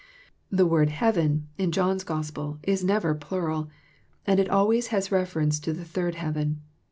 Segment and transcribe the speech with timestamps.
[0.49, 3.69] The word" heaven" in John's Gospel is never plural,
[4.25, 6.61] and it always has reference to the third heaven.